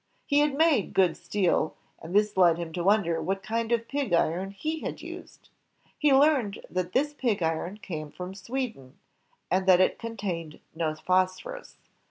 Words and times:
He 0.25 0.39
had 0.39 0.55
made 0.55 0.95
good 0.95 1.15
steel, 1.15 1.75
and 2.01 2.15
this 2.15 2.35
led 2.35 2.57
him 2.57 2.73
to 2.73 2.83
wonder 2.83 3.21
what 3.21 3.43
kind 3.43 3.71
of 3.71 3.87
pig 3.87 4.13
iron 4.13 4.49
he 4.49 4.79
had 4.79 5.03
used. 5.03 5.49
He 5.99 6.11
learned 6.11 6.59
that 6.71 6.93
this 6.93 7.13
pig 7.13 7.43
iron 7.43 7.77
came 7.77 8.09
from 8.09 8.33
Sweden, 8.33 8.97
and 9.51 9.67
that 9.67 9.79
it 9.79 9.99
contained 9.99 10.59
no 10.73 10.95
phosphorus. 10.95 11.77